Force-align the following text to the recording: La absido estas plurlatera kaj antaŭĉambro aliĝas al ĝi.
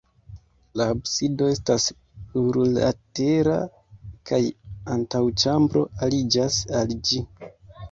La 0.79 0.85
absido 0.93 1.49
estas 1.55 1.85
plurlatera 2.31 3.59
kaj 4.31 4.41
antaŭĉambro 4.99 5.87
aliĝas 6.09 6.61
al 6.83 6.99
ĝi. 7.13 7.25